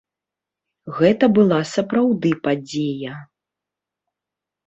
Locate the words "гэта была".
0.99-1.59